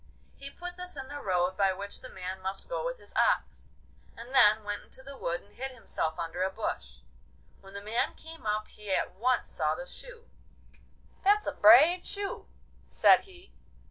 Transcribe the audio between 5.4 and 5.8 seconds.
and hid